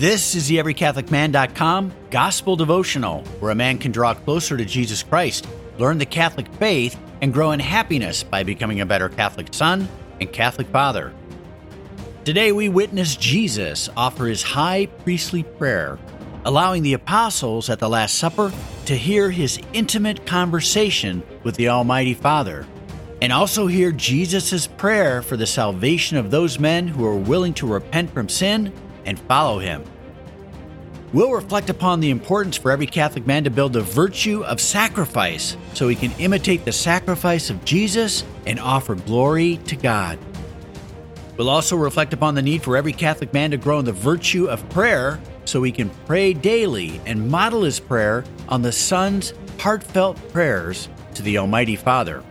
This 0.00 0.34
is 0.34 0.48
the 0.48 0.56
EveryCatholicMan.com 0.56 1.92
Gospel 2.10 2.56
Devotional, 2.56 3.22
where 3.38 3.50
a 3.50 3.54
man 3.54 3.76
can 3.76 3.92
draw 3.92 4.14
closer 4.14 4.56
to 4.56 4.64
Jesus 4.64 5.02
Christ, 5.02 5.46
learn 5.76 5.98
the 5.98 6.06
Catholic 6.06 6.50
faith, 6.54 6.98
and 7.20 7.34
grow 7.34 7.50
in 7.50 7.60
happiness 7.60 8.22
by 8.22 8.42
becoming 8.42 8.80
a 8.80 8.86
better 8.86 9.10
Catholic 9.10 9.52
son 9.52 9.86
and 10.18 10.32
Catholic 10.32 10.68
father. 10.68 11.12
Today 12.24 12.50
we 12.50 12.70
witness 12.70 13.14
Jesus 13.14 13.90
offer 13.94 14.24
his 14.24 14.42
high 14.42 14.86
priestly 14.86 15.42
prayer, 15.42 15.98
allowing 16.46 16.82
the 16.82 16.94
apostles 16.94 17.68
at 17.68 17.78
the 17.78 17.90
Last 17.90 18.14
Supper 18.14 18.50
to 18.86 18.96
hear 18.96 19.30
his 19.30 19.60
intimate 19.74 20.24
conversation 20.24 21.22
with 21.42 21.56
the 21.56 21.68
Almighty 21.68 22.14
Father, 22.14 22.66
and 23.20 23.34
also 23.34 23.66
hear 23.66 23.92
Jesus' 23.92 24.66
prayer 24.66 25.20
for 25.20 25.36
the 25.36 25.46
salvation 25.46 26.16
of 26.16 26.30
those 26.30 26.58
men 26.58 26.88
who 26.88 27.04
are 27.04 27.14
willing 27.14 27.52
to 27.52 27.66
repent 27.66 28.10
from 28.14 28.30
sin 28.30 28.72
and 29.04 29.18
follow 29.20 29.58
him. 29.58 29.82
We'll 31.12 31.32
reflect 31.32 31.70
upon 31.70 31.98
the 31.98 32.10
importance 32.10 32.56
for 32.56 32.70
every 32.70 32.86
Catholic 32.86 33.26
man 33.26 33.42
to 33.42 33.50
build 33.50 33.72
the 33.72 33.80
virtue 33.80 34.44
of 34.44 34.60
sacrifice 34.60 35.56
so 35.74 35.88
he 35.88 35.96
can 35.96 36.12
imitate 36.20 36.64
the 36.64 36.70
sacrifice 36.70 37.50
of 37.50 37.64
Jesus 37.64 38.22
and 38.46 38.60
offer 38.60 38.94
glory 38.94 39.56
to 39.66 39.74
God. 39.74 40.20
We'll 41.36 41.50
also 41.50 41.76
reflect 41.76 42.12
upon 42.12 42.36
the 42.36 42.42
need 42.42 42.62
for 42.62 42.76
every 42.76 42.92
Catholic 42.92 43.32
man 43.32 43.50
to 43.50 43.56
grow 43.56 43.80
in 43.80 43.84
the 43.84 43.92
virtue 43.92 44.46
of 44.46 44.68
prayer 44.68 45.18
so 45.46 45.64
he 45.64 45.72
can 45.72 45.90
pray 46.06 46.32
daily 46.32 47.00
and 47.06 47.28
model 47.28 47.62
his 47.62 47.80
prayer 47.80 48.24
on 48.48 48.62
the 48.62 48.70
Son's 48.70 49.34
heartfelt 49.58 50.16
prayers 50.32 50.88
to 51.14 51.22
the 51.22 51.38
Almighty 51.38 51.74
Father. 51.74 52.22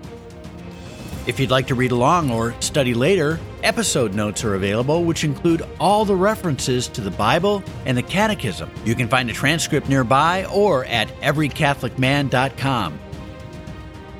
If 1.27 1.39
you'd 1.39 1.51
like 1.51 1.67
to 1.67 1.75
read 1.75 1.91
along 1.91 2.31
or 2.31 2.59
study 2.61 2.93
later, 2.93 3.39
episode 3.61 4.13
notes 4.13 4.43
are 4.43 4.55
available, 4.55 5.03
which 5.03 5.23
include 5.23 5.61
all 5.79 6.05
the 6.05 6.15
references 6.15 6.87
to 6.89 7.01
the 7.01 7.11
Bible 7.11 7.63
and 7.85 7.97
the 7.97 8.03
Catechism. 8.03 8.71
You 8.85 8.95
can 8.95 9.07
find 9.07 9.29
a 9.29 9.33
transcript 9.33 9.89
nearby 9.89 10.45
or 10.45 10.85
at 10.85 11.07
everycatholicman.com. 11.21 12.99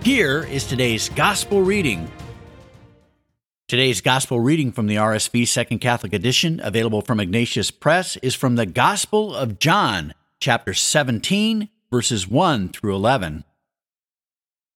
Here 0.03 0.44
is 0.44 0.66
today's 0.66 1.09
Gospel 1.09 1.61
reading. 1.61 2.11
Today's 3.67 4.02
Gospel 4.02 4.39
reading 4.39 4.72
from 4.72 4.88
the 4.88 4.95
RSV 4.95 5.47
Second 5.47 5.80
Catholic 5.80 6.13
Edition, 6.13 6.59
available 6.63 7.02
from 7.02 7.19
Ignatius 7.19 7.69
Press, 7.69 8.17
is 8.17 8.34
from 8.34 8.56
the 8.56 8.66
Gospel 8.66 9.36
of 9.36 9.59
John, 9.59 10.13
chapter 10.39 10.73
17, 10.73 11.69
verses 11.91 12.28
1 12.28 12.69
through 12.69 12.95
11. 12.95 13.44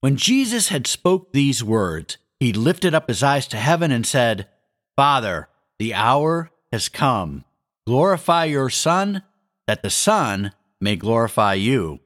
When 0.04 0.18
Jesus 0.18 0.68
had 0.68 0.86
spoke 0.86 1.32
these 1.32 1.64
words, 1.64 2.18
he 2.38 2.52
lifted 2.52 2.94
up 2.94 3.08
his 3.08 3.24
eyes 3.24 3.48
to 3.48 3.56
heaven 3.56 3.90
and 3.90 4.06
said, 4.06 4.50
Father, 4.98 5.48
the 5.80 5.94
hour 5.94 6.52
has 6.74 6.90
come. 6.90 7.46
Glorify 7.88 8.44
your 8.44 8.70
Son, 8.70 9.24
that 9.66 9.82
the 9.82 9.90
Son 9.90 10.52
may 10.82 10.98
glorify 10.98 11.54
you, 11.54 12.02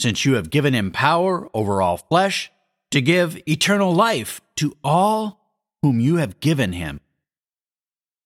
since 0.00 0.24
you 0.24 0.36
have 0.36 0.48
given 0.48 0.72
him 0.72 0.90
power 0.90 1.50
over 1.52 1.82
all 1.82 1.98
flesh 1.98 2.50
to 2.92 3.02
give 3.02 3.38
eternal 3.46 3.92
life 3.92 4.40
to 4.56 4.74
all 4.82 5.38
whom 5.82 6.00
you 6.00 6.16
have 6.16 6.40
given 6.40 6.72
him. 6.72 6.98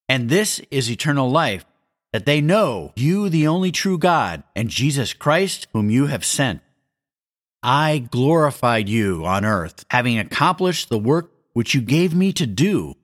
And 0.08 0.28
this 0.28 0.60
is 0.70 0.88
eternal 0.88 1.28
life, 1.28 1.64
that 2.12 2.24
they 2.24 2.40
know 2.40 2.92
you, 2.94 3.28
the 3.28 3.48
only 3.48 3.72
true 3.72 3.98
God, 3.98 4.44
and 4.54 4.68
Jesus 4.70 5.12
Christ, 5.12 5.66
whom 5.72 5.90
you 5.90 6.06
have 6.06 6.24
sent. 6.24 6.60
I 7.62 8.06
glorified 8.10 8.88
you 8.88 9.24
on 9.24 9.44
earth, 9.44 9.84
having 9.90 10.18
accomplished 10.18 10.88
the 10.88 10.98
work 10.98 11.32
which 11.52 11.74
you 11.74 11.80
gave 11.80 12.14
me 12.14 12.32
to 12.34 12.46
do. 12.46 12.94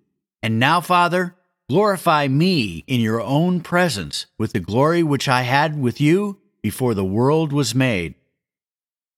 And 0.43 0.59
now, 0.59 0.81
Father, 0.81 1.35
glorify 1.69 2.29
me 2.29 2.85
in 2.87 3.01
your 3.01 3.21
own 3.21 3.61
presence 3.61 4.27
with 4.39 4.53
the 4.53 4.61
glory 4.61 5.03
which 5.03 5.29
I 5.29 5.43
had 5.43 5.81
with 5.81 6.01
you 6.01 6.39
before 6.63 6.95
the 6.95 7.05
world 7.05 7.53
was 7.53 7.75
made. 7.75 8.15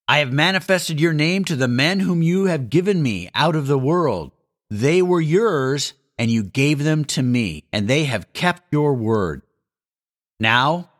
I 0.08 0.18
have 0.18 0.32
manifested 0.32 1.00
your 1.00 1.12
name 1.12 1.44
to 1.46 1.56
the 1.56 1.68
men 1.68 2.00
whom 2.00 2.22
you 2.22 2.46
have 2.46 2.70
given 2.70 3.02
me 3.02 3.28
out 3.34 3.56
of 3.56 3.66
the 3.66 3.78
world. 3.78 4.32
They 4.70 5.02
were 5.02 5.20
yours, 5.20 5.94
and 6.16 6.30
you 6.30 6.44
gave 6.44 6.82
them 6.82 7.04
to 7.06 7.22
me, 7.22 7.64
and 7.72 7.88
they 7.88 8.04
have 8.04 8.32
kept 8.32 8.62
your 8.72 8.94
word. 8.94 9.42
Now, 10.38 10.90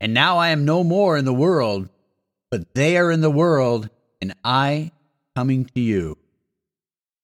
And 0.00 0.14
now 0.14 0.38
I 0.38 0.48
am 0.48 0.64
no 0.64 0.82
more 0.82 1.16
in 1.16 1.24
the 1.24 1.34
world, 1.34 1.88
but 2.50 2.74
they 2.74 2.96
are 2.96 3.10
in 3.10 3.20
the 3.20 3.30
world, 3.30 3.90
and 4.20 4.34
I 4.42 4.92
coming 5.36 5.66
to 5.66 5.80
you. 5.80 6.16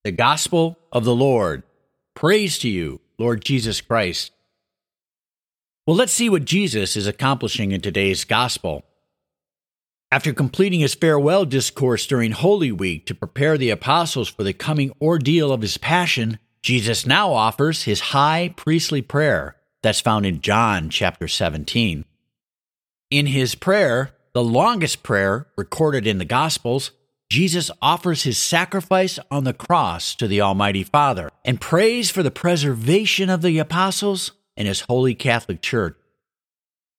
The 0.04 0.12
Gospel 0.12 0.78
of 0.92 1.04
the 1.04 1.14
Lord. 1.14 1.62
Praise 2.14 2.58
to 2.60 2.68
you, 2.68 3.00
Lord 3.18 3.44
Jesus 3.44 3.80
Christ. 3.80 4.32
Well, 5.86 5.96
let's 5.96 6.12
see 6.12 6.28
what 6.28 6.44
Jesus 6.44 6.96
is 6.96 7.06
accomplishing 7.06 7.72
in 7.72 7.80
today's 7.80 8.24
Gospel. 8.24 8.84
After 10.12 10.32
completing 10.32 10.80
his 10.80 10.94
farewell 10.94 11.44
discourse 11.44 12.06
during 12.06 12.32
Holy 12.32 12.70
Week 12.70 13.06
to 13.06 13.14
prepare 13.14 13.58
the 13.58 13.70
apostles 13.70 14.28
for 14.28 14.44
the 14.44 14.52
coming 14.52 14.92
ordeal 15.00 15.52
of 15.52 15.62
his 15.62 15.78
passion, 15.78 16.38
Jesus 16.62 17.06
now 17.06 17.32
offers 17.32 17.84
his 17.84 18.00
high 18.00 18.52
priestly 18.56 19.02
prayer 19.02 19.56
that's 19.82 20.00
found 20.00 20.26
in 20.26 20.40
John 20.40 20.90
chapter 20.90 21.28
17. 21.28 22.04
In 23.10 23.26
his 23.26 23.54
prayer, 23.54 24.10
the 24.34 24.42
longest 24.42 25.04
prayer 25.04 25.46
recorded 25.56 26.08
in 26.08 26.18
the 26.18 26.24
Gospels, 26.24 26.90
Jesus 27.30 27.70
offers 27.80 28.24
his 28.24 28.36
sacrifice 28.36 29.20
on 29.30 29.44
the 29.44 29.52
cross 29.52 30.14
to 30.16 30.26
the 30.26 30.40
Almighty 30.40 30.82
Father 30.82 31.30
and 31.44 31.60
prays 31.60 32.10
for 32.10 32.24
the 32.24 32.32
preservation 32.32 33.30
of 33.30 33.42
the 33.42 33.58
apostles 33.58 34.32
and 34.56 34.66
his 34.66 34.80
holy 34.82 35.14
Catholic 35.14 35.62
Church. 35.62 35.96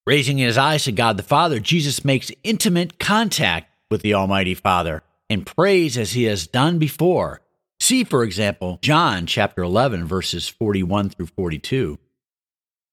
Raising 0.05 0.37
his 0.37 0.57
eyes 0.57 0.85
to 0.85 0.93
God 0.93 1.17
the 1.17 1.23
Father, 1.23 1.59
Jesus 1.59 2.05
makes 2.05 2.31
intimate 2.41 2.99
contact 2.99 3.69
with 3.91 4.01
the 4.01 4.13
Almighty 4.13 4.53
Father 4.53 5.03
and 5.29 5.45
prays 5.45 5.97
as 5.97 6.13
he 6.13 6.23
has 6.23 6.47
done 6.47 6.79
before. 6.79 7.41
See, 7.81 8.05
for 8.05 8.23
example, 8.23 8.79
John 8.81 9.25
chapter 9.25 9.61
11, 9.61 10.05
verses 10.05 10.47
41 10.47 11.09
through 11.09 11.27
42. 11.27 11.99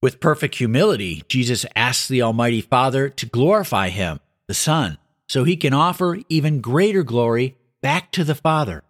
With 0.04 0.20
perfect 0.20 0.56
humility, 0.56 1.22
Jesus 1.28 1.64
asks 1.74 2.08
the 2.08 2.20
Almighty 2.20 2.60
Father 2.60 3.08
to 3.08 3.24
glorify 3.24 3.88
him, 3.88 4.20
the 4.46 4.52
Son, 4.52 4.98
so 5.30 5.44
he 5.44 5.56
can 5.56 5.72
offer 5.72 6.18
even 6.28 6.60
greater 6.60 7.02
glory 7.02 7.56
back 7.80 8.12
to 8.12 8.22
the 8.22 8.34
Father. 8.34 8.84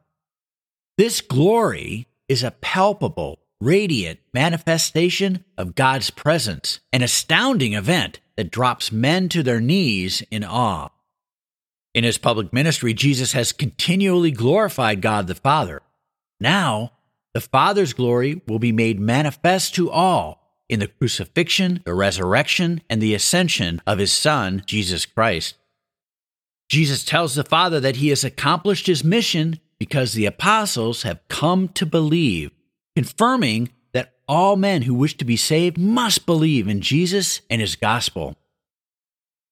This 0.98 1.20
glory 1.20 2.08
is 2.28 2.42
a 2.42 2.50
palpable, 2.50 3.38
radiant 3.60 4.18
manifestation 4.32 5.44
of 5.56 5.76
God's 5.76 6.10
presence, 6.10 6.80
an 6.92 7.02
astounding 7.02 7.74
event 7.74 8.18
that 8.36 8.50
drops 8.50 8.90
men 8.90 9.28
to 9.28 9.44
their 9.44 9.60
knees 9.60 10.20
in 10.32 10.42
awe. 10.42 10.88
In 11.94 12.02
his 12.02 12.18
public 12.18 12.52
ministry, 12.52 12.92
Jesus 12.92 13.34
has 13.34 13.52
continually 13.52 14.32
glorified 14.32 15.00
God 15.00 15.28
the 15.28 15.36
Father. 15.36 15.80
Now, 16.40 16.90
the 17.34 17.40
Father's 17.40 17.92
glory 17.92 18.42
will 18.48 18.58
be 18.58 18.72
made 18.72 18.98
manifest 18.98 19.76
to 19.76 19.92
all 19.92 20.43
in 20.68 20.80
the 20.80 20.88
crucifixion, 20.88 21.80
the 21.84 21.94
resurrection, 21.94 22.82
and 22.88 23.00
the 23.00 23.14
ascension 23.14 23.80
of 23.86 23.98
his 23.98 24.12
Son, 24.12 24.62
Jesus 24.66 25.06
Christ. 25.06 25.56
Jesus 26.68 27.04
tells 27.04 27.34
the 27.34 27.44
Father 27.44 27.80
that 27.80 27.96
he 27.96 28.08
has 28.08 28.24
accomplished 28.24 28.86
his 28.86 29.04
mission 29.04 29.60
because 29.78 30.12
the 30.12 30.26
apostles 30.26 31.02
have 31.02 31.20
come 31.28 31.68
to 31.68 31.84
believe, 31.84 32.50
confirming 32.96 33.70
that 33.92 34.14
all 34.26 34.56
men 34.56 34.82
who 34.82 34.94
wish 34.94 35.16
to 35.18 35.24
be 35.24 35.36
saved 35.36 35.76
must 35.76 36.26
believe 36.26 36.68
in 36.68 36.80
Jesus 36.80 37.42
and 37.50 37.60
his 37.60 37.76
gospel. 37.76 38.36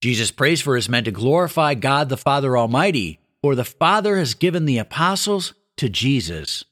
Jesus 0.00 0.30
prays 0.30 0.60
for 0.60 0.74
his 0.74 0.88
men 0.88 1.04
to 1.04 1.10
glorify 1.10 1.74
God 1.74 2.08
the 2.08 2.16
Father 2.16 2.56
Almighty, 2.56 3.20
for 3.42 3.54
the 3.54 3.64
Father 3.64 4.16
has 4.16 4.34
given 4.34 4.64
the 4.64 4.78
apostles 4.78 5.54
to 5.76 5.88
Jesus. 5.88 6.64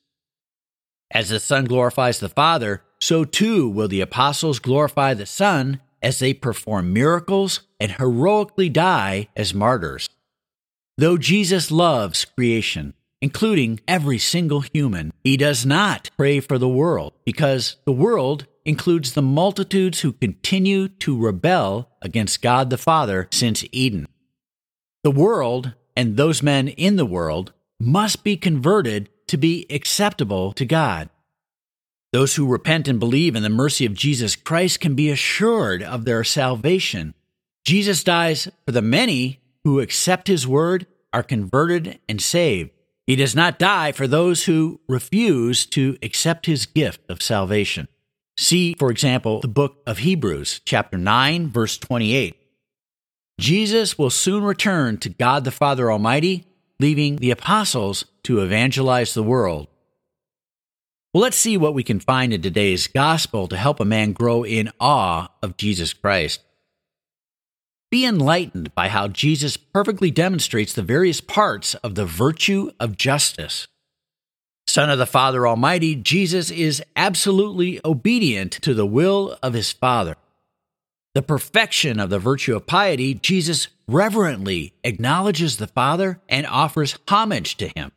As 1.12 1.28
the 1.28 1.40
Son 1.40 1.64
glorifies 1.64 2.18
the 2.18 2.28
Father, 2.28 2.82
so 3.00 3.24
too 3.24 3.68
will 3.68 3.88
the 3.88 4.00
apostles 4.00 4.58
glorify 4.58 5.14
the 5.14 5.26
Son 5.26 5.80
as 6.02 6.18
they 6.18 6.34
perform 6.34 6.92
miracles 6.92 7.60
and 7.78 7.92
heroically 7.92 8.68
die 8.68 9.28
as 9.36 9.54
martyrs. 9.54 10.08
Though 10.96 11.16
Jesus 11.16 11.70
loves 11.70 12.24
creation, 12.24 12.94
including 13.20 13.80
every 13.86 14.18
single 14.18 14.60
human, 14.60 15.12
he 15.24 15.36
does 15.36 15.64
not 15.64 16.10
pray 16.16 16.40
for 16.40 16.58
the 16.58 16.68
world 16.68 17.12
because 17.24 17.76
the 17.84 17.92
world 17.92 18.46
includes 18.64 19.12
the 19.12 19.22
multitudes 19.22 20.00
who 20.00 20.12
continue 20.12 20.88
to 20.88 21.18
rebel 21.18 21.90
against 22.02 22.42
God 22.42 22.70
the 22.70 22.78
Father 22.78 23.28
since 23.30 23.64
Eden. 23.72 24.08
The 25.02 25.10
world 25.10 25.74
and 25.96 26.16
those 26.16 26.42
men 26.42 26.68
in 26.68 26.96
the 26.96 27.06
world 27.06 27.52
must 27.78 28.22
be 28.22 28.36
converted 28.36 29.08
to 29.28 29.36
be 29.36 29.66
acceptable 29.70 30.52
to 30.52 30.64
God. 30.64 31.08
Those 32.12 32.34
who 32.34 32.46
repent 32.46 32.88
and 32.88 32.98
believe 32.98 33.36
in 33.36 33.42
the 33.42 33.48
mercy 33.48 33.86
of 33.86 33.94
Jesus 33.94 34.34
Christ 34.34 34.80
can 34.80 34.94
be 34.94 35.10
assured 35.10 35.82
of 35.82 36.04
their 36.04 36.24
salvation. 36.24 37.14
Jesus 37.64 38.02
dies 38.02 38.48
for 38.66 38.72
the 38.72 38.82
many 38.82 39.40
who 39.64 39.80
accept 39.80 40.26
his 40.26 40.46
word, 40.46 40.86
are 41.12 41.22
converted, 41.22 42.00
and 42.08 42.20
saved. 42.20 42.70
He 43.06 43.16
does 43.16 43.34
not 43.34 43.58
die 43.58 43.92
for 43.92 44.06
those 44.06 44.44
who 44.44 44.80
refuse 44.88 45.66
to 45.66 45.98
accept 46.02 46.46
his 46.46 46.66
gift 46.66 47.00
of 47.08 47.22
salvation. 47.22 47.88
See, 48.36 48.74
for 48.78 48.90
example, 48.90 49.40
the 49.40 49.48
book 49.48 49.82
of 49.86 49.98
Hebrews, 49.98 50.60
chapter 50.64 50.96
9, 50.96 51.48
verse 51.50 51.76
28. 51.78 52.36
Jesus 53.38 53.98
will 53.98 54.10
soon 54.10 54.42
return 54.42 54.98
to 54.98 55.08
God 55.08 55.44
the 55.44 55.50
Father 55.50 55.90
Almighty, 55.90 56.46
leaving 56.78 57.16
the 57.16 57.30
apostles 57.30 58.04
to 58.24 58.40
evangelize 58.40 59.14
the 59.14 59.22
world. 59.22 59.68
Well, 61.12 61.22
let's 61.22 61.36
see 61.36 61.56
what 61.56 61.74
we 61.74 61.82
can 61.82 61.98
find 61.98 62.32
in 62.32 62.40
today's 62.40 62.86
gospel 62.86 63.48
to 63.48 63.56
help 63.56 63.80
a 63.80 63.84
man 63.84 64.12
grow 64.12 64.44
in 64.44 64.70
awe 64.78 65.26
of 65.42 65.56
Jesus 65.56 65.92
Christ. 65.92 66.40
Be 67.90 68.06
enlightened 68.06 68.72
by 68.76 68.86
how 68.86 69.08
Jesus 69.08 69.56
perfectly 69.56 70.12
demonstrates 70.12 70.72
the 70.72 70.82
various 70.82 71.20
parts 71.20 71.74
of 71.76 71.96
the 71.96 72.06
virtue 72.06 72.70
of 72.78 72.96
justice. 72.96 73.66
Son 74.68 74.88
of 74.88 75.00
the 75.00 75.06
Father 75.06 75.48
Almighty, 75.48 75.96
Jesus 75.96 76.52
is 76.52 76.80
absolutely 76.94 77.80
obedient 77.84 78.52
to 78.62 78.72
the 78.72 78.86
will 78.86 79.36
of 79.42 79.54
his 79.54 79.72
Father. 79.72 80.14
The 81.14 81.22
perfection 81.22 81.98
of 81.98 82.10
the 82.10 82.20
virtue 82.20 82.54
of 82.54 82.68
piety, 82.68 83.14
Jesus 83.14 83.66
reverently 83.88 84.74
acknowledges 84.84 85.56
the 85.56 85.66
Father 85.66 86.20
and 86.28 86.46
offers 86.46 86.96
homage 87.08 87.56
to 87.56 87.66
him. 87.66 87.90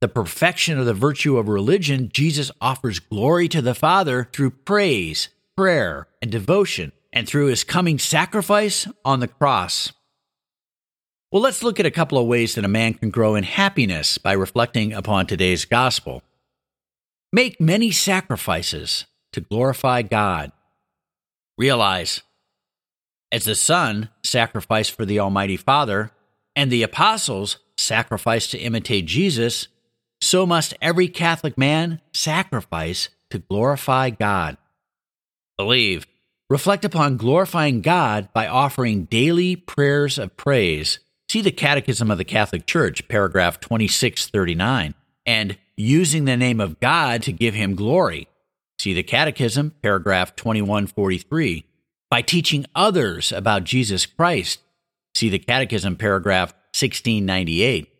The 0.00 0.08
perfection 0.08 0.78
of 0.78 0.86
the 0.86 0.94
virtue 0.94 1.38
of 1.38 1.48
religion, 1.48 2.08
Jesus 2.12 2.52
offers 2.60 3.00
glory 3.00 3.48
to 3.48 3.60
the 3.60 3.74
Father 3.74 4.28
through 4.32 4.50
praise, 4.50 5.28
prayer, 5.56 6.06
and 6.22 6.30
devotion 6.30 6.92
and 7.12 7.26
through 7.26 7.46
his 7.46 7.64
coming 7.64 7.98
sacrifice 7.98 8.86
on 9.04 9.18
the 9.18 9.26
cross. 9.26 9.92
Well, 11.32 11.42
let's 11.42 11.62
look 11.62 11.80
at 11.80 11.86
a 11.86 11.90
couple 11.90 12.16
of 12.16 12.26
ways 12.26 12.54
that 12.54 12.64
a 12.64 12.68
man 12.68 12.94
can 12.94 13.10
grow 13.10 13.34
in 13.34 13.44
happiness 13.44 14.18
by 14.18 14.32
reflecting 14.32 14.92
upon 14.92 15.26
today's 15.26 15.64
gospel. 15.64 16.22
Make 17.32 17.60
many 17.60 17.90
sacrifices 17.90 19.04
to 19.32 19.40
glorify 19.40 20.02
God. 20.02 20.52
Realize, 21.58 22.22
as 23.32 23.44
the 23.44 23.54
Son 23.54 24.10
sacrificed 24.22 24.92
for 24.92 25.04
the 25.04 25.18
Almighty 25.18 25.56
Father, 25.56 26.12
and 26.56 26.70
the 26.70 26.82
apostles 26.82 27.58
sacrificed 27.76 28.52
to 28.52 28.58
imitate 28.58 29.06
Jesus, 29.06 29.68
so 30.20 30.46
must 30.46 30.74
every 30.80 31.08
Catholic 31.08 31.56
man 31.56 32.00
sacrifice 32.12 33.08
to 33.30 33.38
glorify 33.38 34.10
God. 34.10 34.56
Believe 35.56 36.06
Reflect 36.50 36.86
upon 36.86 37.18
glorifying 37.18 37.82
God 37.82 38.32
by 38.32 38.46
offering 38.46 39.04
daily 39.04 39.54
prayers 39.54 40.16
of 40.16 40.34
praise. 40.38 40.98
See 41.28 41.42
the 41.42 41.50
Catechism 41.50 42.10
of 42.10 42.16
the 42.16 42.24
Catholic 42.24 42.64
Church, 42.64 43.06
paragraph 43.06 43.60
2639, 43.60 44.94
and 45.26 45.58
using 45.76 46.24
the 46.24 46.38
name 46.38 46.58
of 46.58 46.80
God 46.80 47.22
to 47.24 47.32
give 47.32 47.52
him 47.52 47.74
glory. 47.74 48.28
See 48.78 48.94
the 48.94 49.02
Catechism, 49.02 49.74
paragraph 49.82 50.36
2143, 50.36 51.66
by 52.10 52.22
teaching 52.22 52.64
others 52.74 53.30
about 53.30 53.64
Jesus 53.64 54.06
Christ. 54.06 54.60
See 55.14 55.28
the 55.28 55.38
Catechism, 55.38 55.96
paragraph 55.96 56.54
1698, 56.72 57.92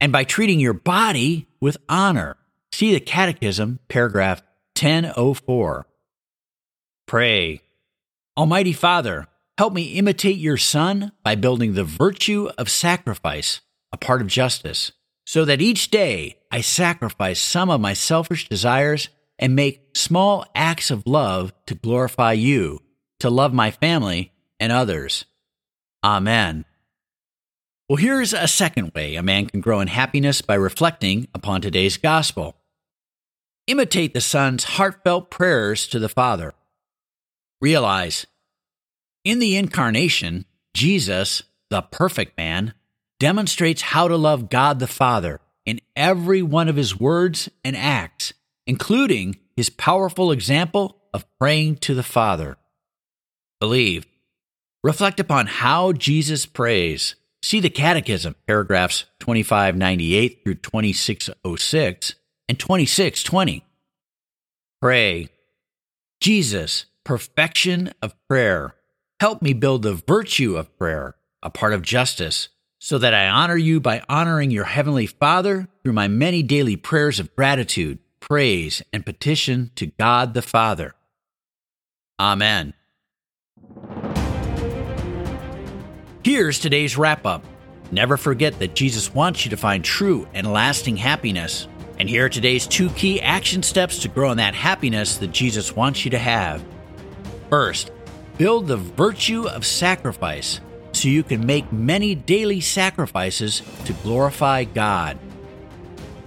and 0.00 0.12
by 0.12 0.24
treating 0.24 0.60
your 0.60 0.74
body 0.74 1.46
with 1.60 1.76
honor. 1.88 2.36
See 2.72 2.92
the 2.92 3.00
Catechism, 3.00 3.80
paragraph 3.88 4.42
1004. 4.78 5.86
Pray. 7.06 7.62
Almighty 8.36 8.72
Father, 8.72 9.26
help 9.56 9.72
me 9.72 9.94
imitate 9.94 10.36
your 10.36 10.58
Son 10.58 11.12
by 11.22 11.34
building 11.34 11.72
the 11.74 11.84
virtue 11.84 12.50
of 12.58 12.68
sacrifice, 12.68 13.60
a 13.92 13.96
part 13.96 14.20
of 14.20 14.26
justice, 14.26 14.92
so 15.24 15.44
that 15.44 15.62
each 15.62 15.90
day 15.90 16.38
I 16.50 16.60
sacrifice 16.60 17.40
some 17.40 17.70
of 17.70 17.80
my 17.80 17.94
selfish 17.94 18.48
desires 18.48 19.08
and 19.38 19.56
make 19.56 19.96
small 19.96 20.44
acts 20.54 20.90
of 20.90 21.06
love 21.06 21.52
to 21.66 21.74
glorify 21.74 22.32
you, 22.32 22.80
to 23.20 23.30
love 23.30 23.52
my 23.54 23.70
family 23.70 24.32
and 24.60 24.72
others. 24.72 25.24
Amen. 26.04 26.64
Well, 27.88 27.96
here's 27.96 28.32
a 28.32 28.48
second 28.48 28.92
way 28.96 29.14
a 29.14 29.22
man 29.22 29.46
can 29.46 29.60
grow 29.60 29.80
in 29.80 29.86
happiness 29.86 30.42
by 30.42 30.54
reflecting 30.54 31.28
upon 31.32 31.60
today's 31.60 31.96
gospel. 31.96 32.56
Imitate 33.68 34.12
the 34.12 34.20
Son's 34.20 34.64
heartfelt 34.64 35.30
prayers 35.30 35.86
to 35.88 36.00
the 36.00 36.08
Father. 36.08 36.52
Realize 37.60 38.26
in 39.24 39.38
the 39.38 39.56
incarnation, 39.56 40.46
Jesus, 40.74 41.44
the 41.70 41.82
perfect 41.82 42.36
man, 42.36 42.74
demonstrates 43.20 43.82
how 43.82 44.08
to 44.08 44.16
love 44.16 44.50
God 44.50 44.80
the 44.80 44.86
Father 44.88 45.40
in 45.64 45.80
every 45.94 46.42
one 46.42 46.68
of 46.68 46.76
his 46.76 46.98
words 46.98 47.48
and 47.64 47.76
acts, 47.76 48.32
including 48.66 49.36
his 49.56 49.70
powerful 49.70 50.32
example 50.32 50.96
of 51.14 51.24
praying 51.38 51.76
to 51.76 51.94
the 51.94 52.02
Father. 52.02 52.56
Believe. 53.60 54.06
Reflect 54.82 55.18
upon 55.20 55.46
how 55.46 55.92
Jesus 55.92 56.46
prays. 56.46 57.14
See 57.42 57.60
the 57.60 57.70
Catechism, 57.70 58.34
paragraphs 58.46 59.04
2598 59.20 60.40
through 60.44 60.54
2606 60.56 62.14
and 62.48 62.58
2620. 62.58 63.64
Pray. 64.80 65.28
Jesus, 66.20 66.86
perfection 67.04 67.92
of 68.02 68.14
prayer. 68.28 68.74
Help 69.20 69.42
me 69.42 69.52
build 69.52 69.82
the 69.82 69.94
virtue 69.94 70.56
of 70.56 70.76
prayer, 70.78 71.14
a 71.42 71.50
part 71.50 71.72
of 71.72 71.82
justice, 71.82 72.48
so 72.78 72.98
that 72.98 73.14
I 73.14 73.28
honor 73.28 73.56
you 73.56 73.80
by 73.80 74.02
honoring 74.08 74.50
your 74.50 74.64
Heavenly 74.64 75.06
Father 75.06 75.68
through 75.82 75.94
my 75.94 76.08
many 76.08 76.42
daily 76.42 76.76
prayers 76.76 77.18
of 77.18 77.34
gratitude, 77.34 77.98
praise, 78.20 78.82
and 78.92 79.06
petition 79.06 79.70
to 79.76 79.86
God 79.86 80.34
the 80.34 80.42
Father. 80.42 80.94
Amen. 82.18 82.74
Here's 86.26 86.58
today's 86.58 86.98
wrap 86.98 87.24
up. 87.24 87.44
Never 87.92 88.16
forget 88.16 88.58
that 88.58 88.74
Jesus 88.74 89.14
wants 89.14 89.44
you 89.44 89.50
to 89.50 89.56
find 89.56 89.84
true 89.84 90.26
and 90.34 90.52
lasting 90.52 90.96
happiness. 90.96 91.68
And 92.00 92.10
here 92.10 92.26
are 92.26 92.28
today's 92.28 92.66
two 92.66 92.90
key 92.90 93.20
action 93.22 93.62
steps 93.62 94.00
to 94.00 94.08
grow 94.08 94.32
in 94.32 94.38
that 94.38 94.56
happiness 94.56 95.18
that 95.18 95.30
Jesus 95.30 95.76
wants 95.76 96.04
you 96.04 96.10
to 96.10 96.18
have. 96.18 96.64
First, 97.48 97.92
build 98.38 98.66
the 98.66 98.76
virtue 98.76 99.46
of 99.46 99.64
sacrifice 99.64 100.60
so 100.90 101.06
you 101.06 101.22
can 101.22 101.46
make 101.46 101.72
many 101.72 102.16
daily 102.16 102.60
sacrifices 102.60 103.62
to 103.84 103.92
glorify 103.92 104.64
God. 104.64 105.20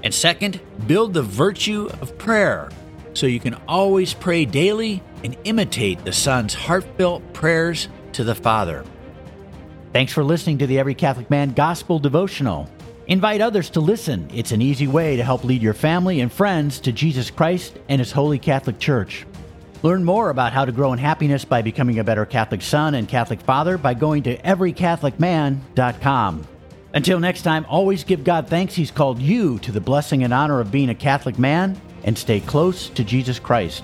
And 0.02 0.14
second, 0.14 0.62
build 0.88 1.14
the 1.14 1.24
virtue 1.24 1.90
of 2.00 2.18
prayer 2.18 2.70
so 3.14 3.28
you 3.28 3.42
can 3.42 3.56
always 3.68 4.14
pray 4.14 4.46
daily 4.46 5.04
and 5.26 5.36
imitate 5.44 6.06
the 6.06 6.14
Son's 6.14 6.54
heartfelt 6.54 7.34
prayers 7.34 7.90
to 8.14 8.24
the 8.24 8.34
Father. 8.34 8.86
Thanks 9.92 10.14
for 10.14 10.24
listening 10.24 10.60
to 10.60 10.68
the 10.68 10.78
Every 10.78 10.94
Catholic 10.94 11.32
Man 11.32 11.54
Gospel 11.54 11.98
Devotional. 11.98 12.70
Invite 13.08 13.42
others 13.42 13.72
to 13.72 13.80
listen. 13.80 14.30
It's 14.32 14.52
an 14.52 14.62
easy 14.62 14.86
way 14.86 15.18
to 15.18 15.24
help 15.24 15.44
lead 15.44 15.64
your 15.64 15.74
family 15.74 16.22
and 16.22 16.32
friends 16.32 16.80
to 16.82 16.92
Jesus 16.92 17.32
Christ 17.32 17.80
and 17.90 17.98
His 17.98 18.12
Holy 18.12 18.38
Catholic 18.38 18.78
Church. 18.78 19.26
Learn 19.82 20.04
more 20.04 20.30
about 20.30 20.54
how 20.54 20.64
to 20.64 20.72
grow 20.72 20.94
in 20.94 21.00
happiness 21.00 21.44
by 21.44 21.64
becoming 21.64 21.98
a 21.98 22.04
better 22.04 22.28
Catholic 22.28 22.62
son 22.62 22.94
and 22.94 23.08
Catholic 23.08 23.42
father 23.42 23.80
by 23.80 23.96
going 23.96 24.22
to 24.24 24.38
everycatholicman.com. 24.38 26.48
Until 26.94 27.20
next 27.20 27.42
time, 27.42 27.66
always 27.68 28.04
give 28.04 28.24
God 28.24 28.48
thanks 28.48 28.76
He's 28.76 28.92
called 28.92 29.20
you 29.20 29.58
to 29.60 29.72
the 29.72 29.82
blessing 29.82 30.24
and 30.24 30.32
honor 30.32 30.60
of 30.60 30.72
being 30.72 30.90
a 30.90 30.96
Catholic 30.96 31.40
man 31.40 31.82
and 32.04 32.16
stay 32.16 32.42
close 32.42 32.90
to 32.90 33.04
Jesus 33.04 33.40
Christ. 33.40 33.84